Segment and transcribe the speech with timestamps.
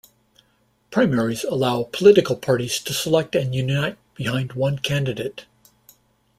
[0.89, 5.45] Primaries allow political parties to select and unite behind one candidate.